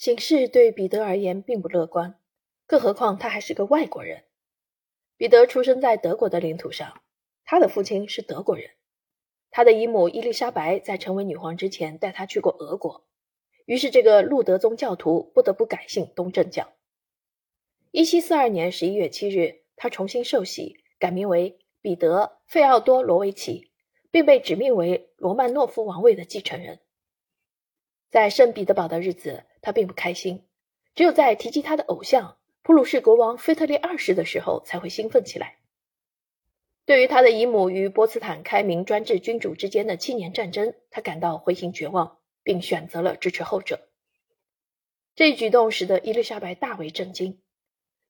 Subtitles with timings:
[0.00, 2.18] 形势对彼得而言并不乐观，
[2.66, 4.24] 更何况他还是个外国人。
[5.18, 7.02] 彼得出生在德国的领土上，
[7.44, 8.70] 他的父亲是德国人。
[9.50, 13.04] 他的姨母伊丽莎白在成为女皇之前带他去过俄国，
[13.66, 16.72] 于是这个路德宗教徒不得不改信东正教。
[17.90, 23.70] 一七四二年十一月七日，他重新受洗，改名为彼得·费奥多罗维奇，
[24.10, 26.80] 并被指命为罗曼诺夫王位的继承人。
[28.10, 30.44] 在圣彼得堡的日子，他并不开心，
[30.94, 35.58] 只有在提及他的偶像普鲁士国王腓特烈二世的时候才会兴奋起来。
[36.86, 43.88] 对于他的姨母与波茨坦开明专制君主之间的七年战争，他感到灰心绝望，并选择了支持后者。
[45.14, 47.40] 这一举动使得伊丽莎白大为震惊。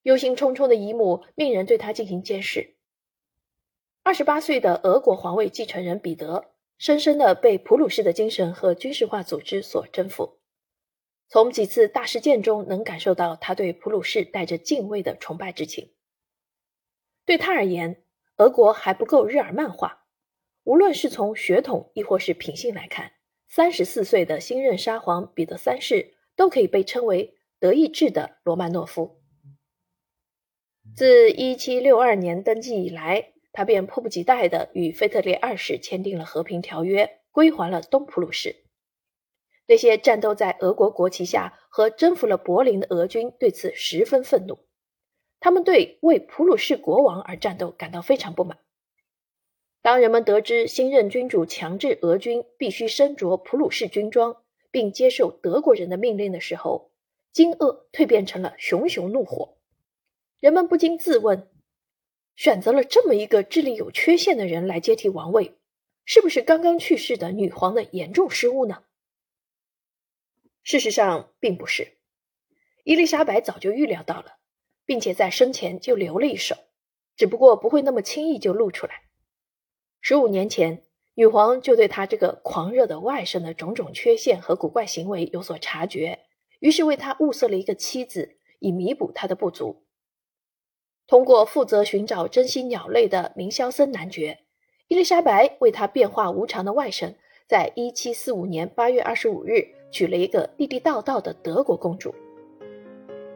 [0.02, 2.74] 忧心忡忡的姨母命人对他进行监视。
[4.02, 10.38] 二十八岁的俄国皇位继承人彼得，深深的被普鲁士的精神和军事化组织所征服。
[11.28, 15.92] 从几次大事件中，能感受到他对普鲁士带着敬畏的崇拜之情。
[17.26, 18.02] 对他而言，
[18.38, 20.06] 俄国还不够日耳曼化。
[20.64, 23.12] 无论是从血统亦或是品性来看，
[23.46, 29.20] 三十四岁的新任沙皇彼得三世都可以被称为德意志的罗曼诺夫。
[30.96, 38.56] 自1762年登基以来，他便迫不及待地与腓特烈二世签订了和平条约，归还了东普鲁士。
[39.66, 44.58] 那些战斗在俄国国旗下和征服了柏林的俄军对此十分愤怒，
[45.38, 48.58] 他们对为普鲁士国王而战斗感到非常不满。
[49.82, 54.36] 当人们得知新任君主强制俄军必须身着普鲁士军装，
[54.70, 56.90] 并接受德国人的命令的时候，
[57.32, 59.56] 惊愕蜕变成了熊熊怒火。
[60.40, 61.48] 人们不禁自问：
[62.36, 65.56] 选择了这么一个智力有缺陷的人来接替王位，
[66.04, 68.84] 是不是刚刚去世的女皇的严重失误呢？
[70.62, 71.98] 事实上，并不是。
[72.84, 74.38] 伊丽莎白早就预料到了，
[74.84, 76.56] 并且在生前就留了一手，
[77.16, 79.02] 只不过不会那么轻易就露出来。
[80.00, 80.82] 十五年前，
[81.14, 86.20] 女皇就对她这个狂热的外甥的种种缺陷和古怪行为有所察觉，
[86.60, 89.84] 于是为他物色了一个妻子，以弥补他的不足。
[91.10, 94.38] 通过负责寻找珍稀鸟类的明肖森男爵，
[94.86, 97.12] 伊丽莎白为他变化无常的外甥，
[97.48, 102.14] 在一七四五年八月二十五日娶了一个地地道道的德国公主。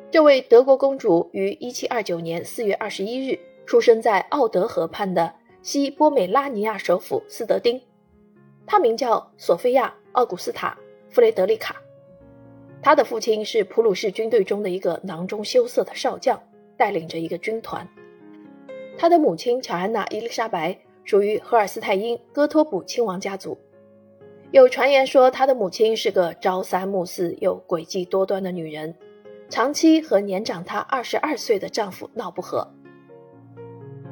[0.09, 3.37] 这位德国公主于一七二九年四月二十一日
[3.67, 7.83] 出生在奥德河畔的西波美拉尼亚首府斯德丁，
[8.65, 10.79] 她名叫索菲亚·奥古斯塔·
[11.13, 11.83] 弗雷德里卡。
[12.81, 16.41] 她的父亲是普鲁士军队中的一个囊中羞涩的少将。
[16.77, 17.89] 带领着一个军团。
[18.97, 23.59] 他的母亲乔安娜·伊丽莎白属于赫尔斯泰因戈托普亲王家族。
[24.53, 28.95] 有传言说，他的母亲是个朝三暮四又诡计多端的女人，
[29.49, 32.67] 长期和年长她二十二岁的丈夫闹不和。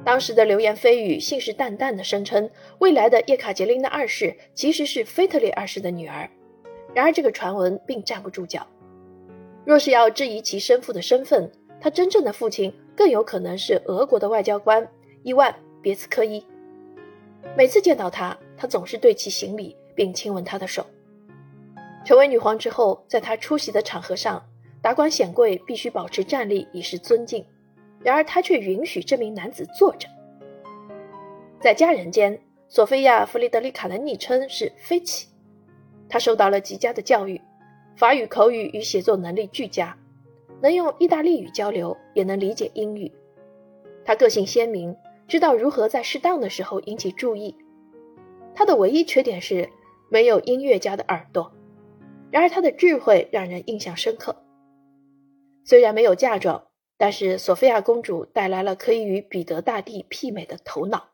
[0.04, 2.50] 当时的流言蜚语信誓旦旦地声称，
[2.80, 6.28] 未来的叶卡捷琳娜二世其实是菲特烈二世的女儿。
[6.92, 8.66] 然而，这个传闻并站不住脚。
[9.64, 11.48] 若是要质疑其生父的身份，
[11.82, 14.88] 他真正的父亲更有可能是俄国的外交官
[15.24, 16.40] 伊万别茨科伊。
[17.56, 20.86] 每次见到他，他总是对其行礼，并亲吻他的手。
[22.04, 24.40] 成为女皇之后，在她出席的场合上，
[24.80, 27.44] 达官显贵必须保持站立以示尊敬，
[28.00, 30.06] 然而她却允许这名男子坐着。
[31.60, 35.26] 在家人间，索菲亚·弗里德里卡的昵称是“飞起”。
[36.08, 37.40] 她受到了极佳的教育，
[37.96, 39.96] 法语口语与写作能力俱佳。
[40.62, 43.10] 能用意大利语交流，也能理解英语。
[44.04, 44.96] 他个性鲜明，
[45.26, 47.56] 知道如何在适当的时候引起注意。
[48.54, 49.68] 他的唯一缺点是
[50.08, 51.52] 没有音乐家的耳朵，
[52.30, 54.36] 然而他的智慧让人印象深刻。
[55.64, 61.11] 虽然没有嫁妆，但是索菲亚公主带来了可以与彼得大帝媲美的头脑。